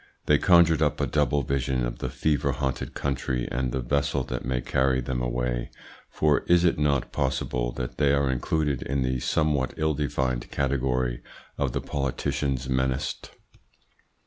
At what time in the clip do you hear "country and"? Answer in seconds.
2.95-3.71